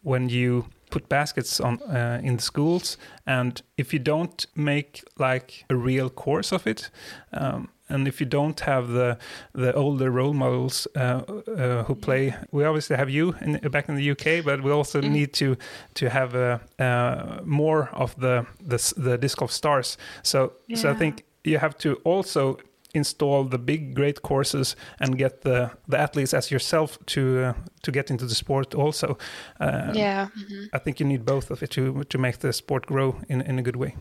[0.01, 5.65] when you put baskets on uh, in the schools and if you don't make like
[5.69, 6.91] a real course of it
[7.31, 9.17] um, and if you don't have the
[9.53, 13.95] the older role models uh, uh, who play we obviously have you in, back in
[13.95, 15.55] the UK but we also need to
[15.95, 19.97] to have uh, uh, more of the the, the disc golf stars.
[20.21, 22.57] So so I think you have to also
[22.93, 27.91] install the big great courses and get the the athletes as yourself to uh, to
[27.91, 29.17] get into the sport also
[29.59, 30.27] uh, yeah.
[30.37, 30.69] mhm.
[30.73, 33.59] I think you need both of it to to make the sport grow in in
[33.59, 33.95] a good way.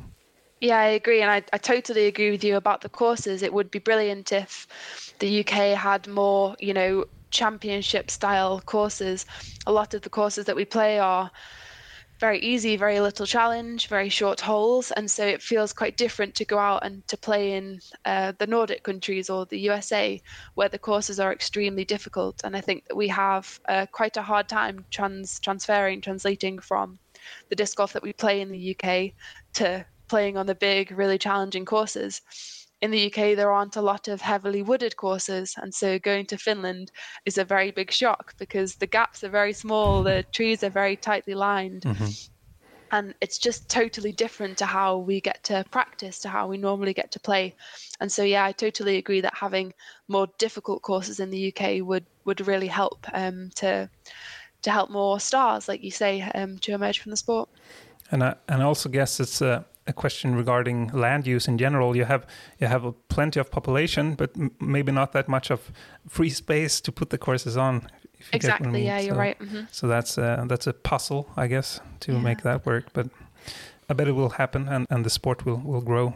[0.60, 3.42] Yeah, I agree, and I, I totally agree with you about the courses.
[3.42, 4.68] It would be brilliant if
[5.18, 9.26] the UK had more, you know, championship style courses.
[9.66, 11.32] A lot of the courses that we play are
[12.22, 16.44] very easy, very little challenge, very short holes, and so it feels quite different to
[16.44, 20.22] go out and to play in uh, the Nordic countries or the USA,
[20.54, 22.40] where the courses are extremely difficult.
[22.44, 26.96] And I think that we have uh, quite a hard time trans transferring, translating from
[27.48, 29.14] the disc golf that we play in the UK
[29.54, 32.22] to playing on the big, really challenging courses.
[32.82, 36.36] In the UK, there aren't a lot of heavily wooded courses, and so going to
[36.36, 36.90] Finland
[37.24, 40.96] is a very big shock because the gaps are very small, the trees are very
[40.96, 41.84] tightly lined,
[42.90, 46.92] and it's just totally different to how we get to practice, to how we normally
[46.92, 47.54] get to play.
[48.00, 49.72] And so, yeah, I totally agree that having
[50.08, 53.88] more difficult courses in the UK would would really help um, to
[54.62, 57.48] to help more stars, like you say, um, to emerge from the sport.
[58.10, 61.96] And I and I also guess it's a, a question regarding land use in general.
[61.96, 62.26] You have
[62.60, 65.72] you have a plenty of population, but m- maybe not that much of
[66.08, 67.76] free space to put the courses on.
[68.14, 68.70] if you I Exactly.
[68.70, 68.84] mean.
[68.86, 69.36] Yeah, you're right.
[69.38, 72.22] hmm So that's a, that's a puzzle, I guess, to Yeah.
[72.22, 72.84] make that work.
[72.92, 73.06] But
[73.90, 76.14] I bet it will happen, and, and the sport will, will grow,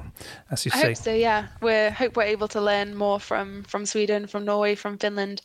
[0.51, 0.89] as you I say.
[0.89, 1.13] hope so.
[1.13, 5.43] Yeah, we hope we're able to learn more from from Sweden, from Norway, from Finland,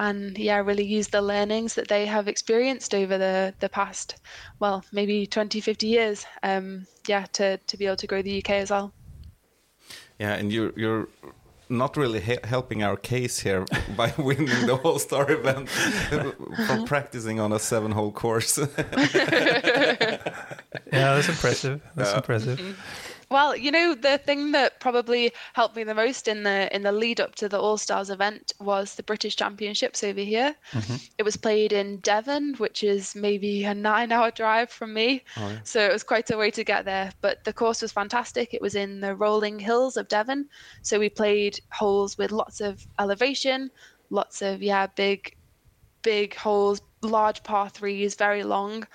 [0.00, 4.16] and yeah, really use the learnings that they have experienced over the the past,
[4.58, 6.26] well, maybe 20, 50 years.
[6.42, 8.92] Um, yeah, to to be able to grow the UK as well.
[10.18, 11.08] Yeah, and you're you're
[11.68, 13.64] not really he helping our case here
[13.96, 15.68] by winning the All Star event
[16.66, 18.58] from practicing on a seven hole course.
[20.92, 21.80] Yeah, that's impressive.
[21.94, 22.16] That's Yeah.
[22.16, 22.58] impressive.
[23.30, 26.90] Well, you know, the thing that probably helped me the most in the in the
[26.90, 30.56] lead up to the All Stars event was the British Championships over here.
[30.72, 30.96] Mm-hmm.
[31.16, 35.80] It was played in Devon, which is maybe a nine-hour drive from me, oh, so
[35.80, 37.12] it was quite a way to get there.
[37.20, 38.52] But the course was fantastic.
[38.52, 40.48] It was in the rolling hills of Devon,
[40.82, 43.70] so we played holes with lots of elevation,
[44.10, 45.36] lots of yeah, big,
[46.02, 48.86] big holes, large par threes, very long,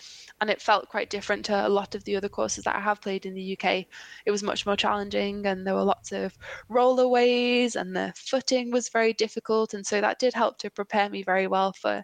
[0.41, 3.01] and it felt quite different to a lot of the other courses that I have
[3.01, 3.85] played in the UK.
[4.25, 6.37] It was much more challenging, and there were lots of
[6.69, 11.23] rollerways, and the footing was very difficult, and so that did help to prepare me
[11.23, 12.03] very well for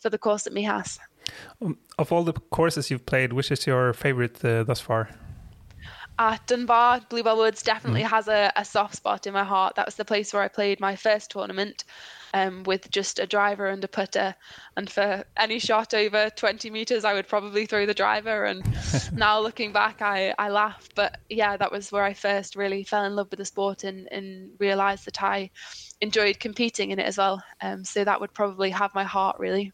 [0.00, 0.98] for the course at Mihas.
[1.60, 5.08] Um, Of all the courses you've played, which is your favorite uh, thus far?
[6.18, 9.76] Uh, Dunbar, Bluebell Woods definitely has a, a soft spot in my heart.
[9.76, 11.84] That was the place where I played my first tournament
[12.34, 14.34] um, with just a driver and a putter.
[14.76, 18.44] And for any shot over 20 meters, I would probably throw the driver.
[18.44, 18.62] And
[19.14, 20.88] now looking back, I, I laugh.
[20.94, 24.06] But yeah, that was where I first really fell in love with the sport and,
[24.12, 25.50] and realized that I
[26.00, 27.42] enjoyed competing in it as well.
[27.62, 29.72] Um, so that would probably have my heart, really.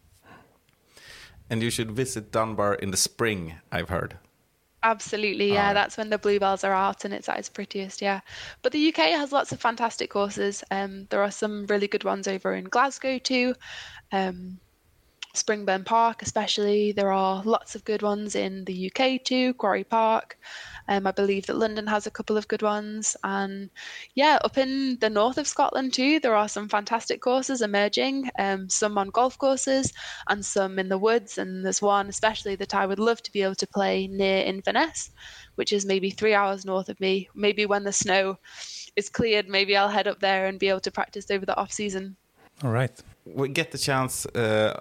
[1.51, 4.19] and you should visit Dunbar in the spring, I've heard.
[4.83, 5.73] Absolutely, yeah.
[5.73, 8.21] That's when the bluebells are out and it's at its prettiest, yeah.
[8.63, 10.63] But the UK has lots of fantastic courses.
[10.71, 13.55] Um, there are some really good ones over in Glasgow too.
[14.13, 14.61] Um,
[15.35, 16.93] Springburn Park, especially.
[16.93, 20.39] There are lots of good ones in the UK too, Quarry Park.
[20.89, 23.17] Um, I believe that London has a couple of good ones.
[23.23, 23.69] And
[24.15, 28.71] yeah, up in the north of Scotland too, there are some fantastic courses emerging, um,
[28.71, 29.93] some on golf courses
[30.29, 31.37] and some in the woods.
[31.37, 35.11] And there's one especially that I would love to be able to play near Inverness,
[35.57, 37.29] which is maybe three hours north of me.
[37.35, 38.39] Maybe when the snow
[38.97, 41.73] is cleared, maybe I'll head up there and be able to practice over the off
[41.73, 42.17] season.
[42.65, 43.03] All right.
[43.25, 44.81] We get the chance uh,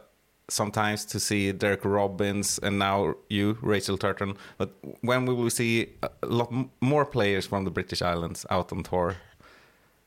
[0.50, 4.38] sometimes to see Derek Robbins and now you, Rachel Turton.
[4.58, 8.84] But when will we see a lot more players from the British Islands out on
[8.84, 9.18] tour?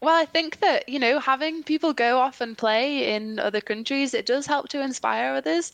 [0.03, 4.14] Well, I think that, you know, having people go off and play in other countries,
[4.14, 5.72] it does help to inspire others.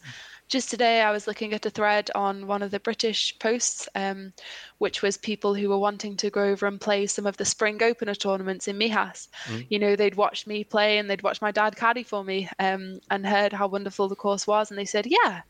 [0.48, 4.32] Just today, I was looking at a thread on one of the British posts, um,
[4.78, 7.82] which was people who were wanting to go over and play some of the spring
[7.82, 9.28] opener tournaments in Mihas.
[9.68, 13.00] You know, they'd watched me play and they'd watched my dad caddy for me um,
[13.10, 14.70] and heard how wonderful the course was.
[14.70, 15.42] And they said, yeah,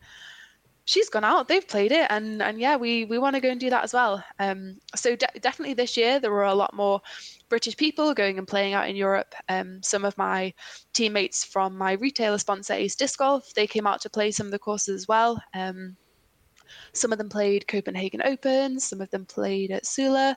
[0.87, 3.61] she's gone out they've played it and and yeah we we want to go and
[3.61, 7.02] do that as well um so de- definitely this year there were a lot more
[7.48, 10.52] british people going and playing out in europe um some of my
[10.92, 14.52] teammates from my retailer sponsor ace disc golf they came out to play some of
[14.52, 15.96] the courses as well um
[16.92, 20.37] some of them played copenhagen open some of them played at sula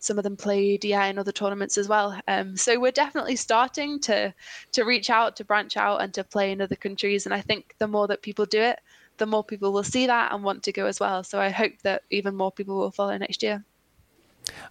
[0.00, 4.00] some of them played yeah in other tournaments as well um, so we're definitely starting
[4.00, 4.32] to
[4.72, 7.74] to reach out to branch out and to play in other countries and i think
[7.78, 8.80] the more that people do it
[9.18, 11.22] the more people will see that and want to go as well.
[11.22, 13.64] So I hope that even more people will follow next year.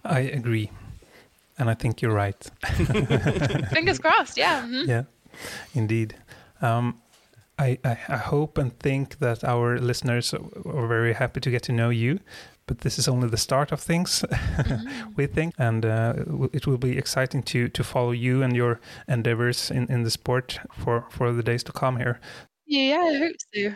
[0.04, 0.70] I agree.
[1.58, 2.50] And I think you're right.
[3.72, 4.36] Fingers crossed.
[4.36, 4.62] Yeah.
[4.62, 4.86] mhm.
[4.86, 5.02] yeah,
[5.74, 6.14] indeed.
[6.62, 7.00] Um,
[7.58, 11.72] I, I, I hope and think that our listeners are very happy to get to
[11.72, 12.20] know you,
[12.66, 14.24] but this is only the start of things,
[15.16, 16.14] we think, and uh,
[16.52, 20.60] it will be exciting to to follow you and your endeavors in, in the sport
[20.72, 22.20] for, for the days to come here.
[22.66, 23.72] Yeah, I hope so.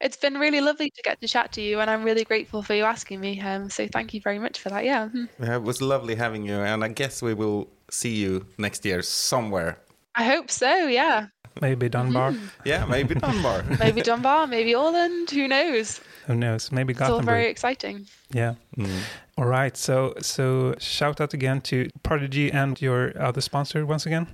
[0.00, 2.74] It's been really lovely to get to chat to you, and I'm really grateful for
[2.74, 3.40] you asking me.
[3.40, 4.84] Um, so thank you very much for that.
[4.84, 5.08] Yeah.
[5.08, 5.28] mhm.
[5.40, 9.02] Yeah, it was lovely having you, and I guess we will see you next year
[9.02, 9.78] somewhere.
[10.14, 10.86] I hope so.
[10.86, 11.26] Yeah.
[11.62, 13.64] Maybe Dunbar, Yeah, maybe Dunbar.
[13.80, 15.30] Maybe Dunbar, maybe Åland.
[15.30, 16.00] Who knows?
[16.26, 16.70] who knows?
[16.70, 18.06] Maybe It's all very exciting.
[18.34, 18.54] Yeah.
[18.76, 19.00] Mm.
[19.38, 19.76] All right.
[19.76, 24.26] So so shout out again to Prodigy and your other sponsor once again.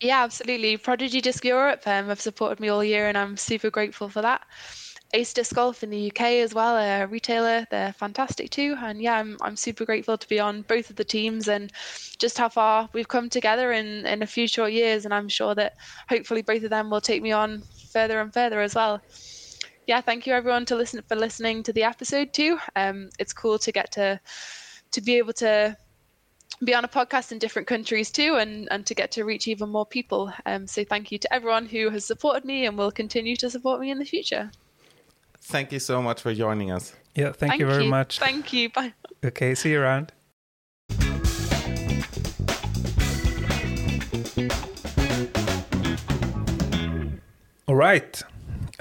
[0.00, 0.76] Yeah, absolutely.
[0.76, 4.42] Prodigy Disc Europe um, have supported me all year, and I'm super grateful for that.
[5.14, 8.76] Ace Disc Golf in the UK as well, a retailer, they're fantastic too.
[8.78, 11.72] And yeah, I'm, I'm super grateful to be on both of the teams and
[12.18, 15.06] just how far we've come together in, in a few short years.
[15.06, 15.74] And I'm sure that
[16.10, 19.00] hopefully both of them will take me on further and further as well.
[19.86, 22.58] Yeah, thank you everyone to listen for listening to the episode too.
[22.76, 24.20] Um, it's cool to get to
[24.90, 25.76] to be able to
[26.64, 29.68] be on a podcast in different countries too and, and to get to reach even
[29.70, 30.32] more people.
[30.44, 33.80] Um, so thank you to everyone who has supported me and will continue to support
[33.80, 34.50] me in the future.
[35.42, 36.94] Thank you so much for joining us.
[37.14, 37.32] Yeah.
[37.32, 38.18] Thank, you very much.
[38.18, 38.70] Thank you.
[38.70, 38.92] Bye.
[39.24, 39.54] Okay.
[39.54, 40.12] See you around.
[47.66, 48.22] All right.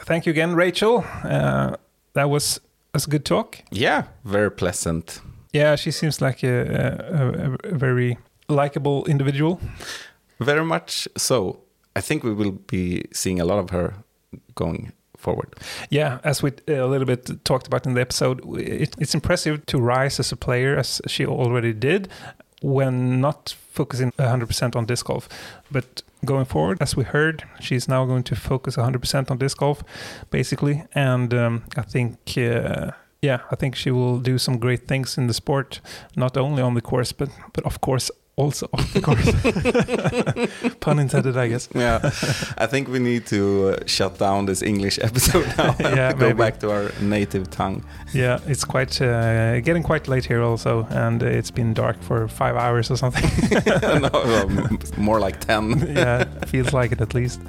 [0.06, 1.04] Thank you again, Rachel.
[1.24, 1.76] Uh,
[2.14, 2.62] that was
[2.94, 3.58] was a good talk.
[3.72, 5.22] Yeah, very pleasant.
[5.54, 9.60] Yeah, she seems like a, a, a very likable individual.
[10.40, 11.60] Very much so.
[11.96, 13.94] I think we will be seeing a lot of her
[14.56, 15.56] going forward.
[15.90, 19.66] Yeah, as we uh, a little bit talked about in the episode, it, it's impressive
[19.66, 22.10] to rise as a player as she already did
[22.62, 25.30] when not focusing 100% on disc golf.
[25.72, 29.84] But going forward, as we heard, she's now going to focus 100% on disc golf,
[30.32, 30.84] basically.
[30.94, 32.92] And um, I think, uh,
[33.22, 35.82] yeah, I think she will do some great things in the sport,
[36.16, 40.76] not only on the course, but but of course also off the course.
[40.80, 41.68] Pun intended, I guess.
[41.76, 42.00] Yeah,
[42.58, 46.28] I think we need to uh, shut down this English episode now and Yeah, go
[46.28, 46.38] maybe.
[46.38, 47.84] back to our native tongue.
[48.14, 52.56] Yeah, it's quite uh, getting quite late here also, and it's been dark for five
[52.56, 53.30] hours or something.
[54.02, 54.50] no, well,
[54.98, 55.96] more like 10.
[55.96, 57.42] yeah, feels like it at least.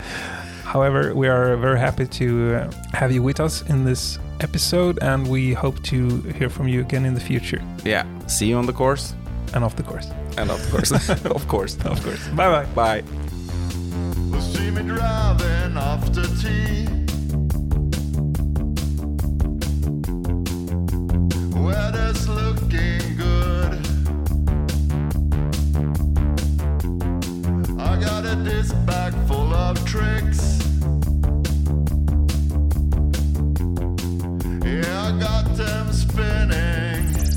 [0.65, 5.27] However, we are very happy to uh, have you with us in this episode, and
[5.27, 8.73] we hope to hear from you again in the future Yeah, see you on the
[8.73, 9.15] course.
[9.55, 10.09] And off the course.
[10.37, 10.91] And off the course.
[11.25, 11.77] of course.
[11.85, 12.29] Of course.
[12.29, 13.03] Bye bye.
[13.03, 13.03] Bye.
[14.41, 16.87] See me driving after tea.
[21.59, 23.73] Weather's looking good.
[27.81, 30.59] I got a disc bag full of tricks.
[34.65, 37.28] Yeah, I got them spinning.